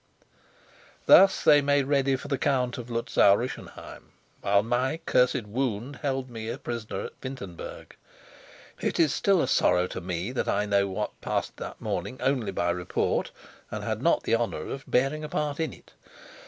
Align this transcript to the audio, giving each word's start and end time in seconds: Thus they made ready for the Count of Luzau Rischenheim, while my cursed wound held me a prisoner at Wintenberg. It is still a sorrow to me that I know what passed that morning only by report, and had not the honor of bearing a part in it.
Thus 1.05 1.43
they 1.43 1.61
made 1.61 1.85
ready 1.85 2.15
for 2.15 2.27
the 2.27 2.39
Count 2.39 2.79
of 2.79 2.89
Luzau 2.89 3.35
Rischenheim, 3.35 4.13
while 4.41 4.63
my 4.63 4.99
cursed 5.05 5.45
wound 5.45 5.97
held 5.97 6.27
me 6.27 6.49
a 6.49 6.57
prisoner 6.57 7.01
at 7.03 7.21
Wintenberg. 7.21 7.95
It 8.79 8.99
is 8.99 9.13
still 9.13 9.43
a 9.43 9.47
sorrow 9.47 9.85
to 9.85 10.01
me 10.01 10.31
that 10.31 10.47
I 10.47 10.65
know 10.65 10.87
what 10.87 11.21
passed 11.21 11.55
that 11.57 11.79
morning 11.79 12.17
only 12.19 12.51
by 12.51 12.71
report, 12.71 13.29
and 13.69 13.83
had 13.83 14.01
not 14.01 14.23
the 14.23 14.33
honor 14.33 14.69
of 14.71 14.85
bearing 14.87 15.23
a 15.23 15.29
part 15.29 15.59
in 15.59 15.71
it. 15.71 15.93